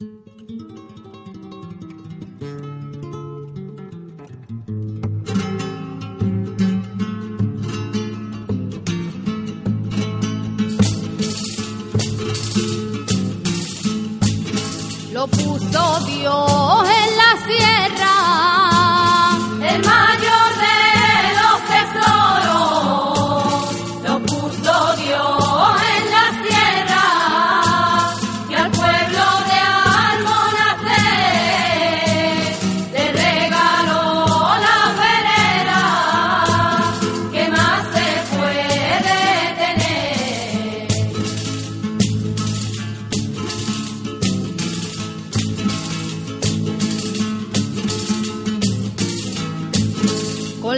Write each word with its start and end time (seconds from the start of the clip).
Lo 0.00 0.06
puso 15.26 16.00
Dios 16.06 16.88
en 16.88 17.16
la 17.16 17.36
sierra. 17.44 18.17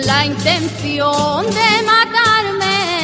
la 0.07 0.25
intención 0.25 1.47
de 1.47 1.83
matarme. 1.85 3.00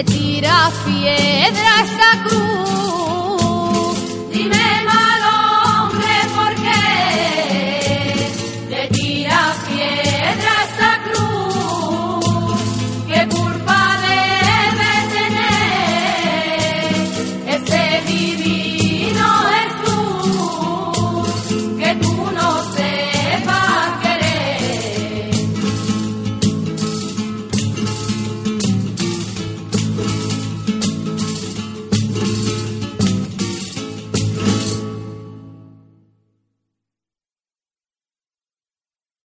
le 0.00 0.04
tiras 0.04 0.72
piedra 0.86 1.78
a 1.78 1.84
esa 1.84 2.24
cruz. 2.24 3.29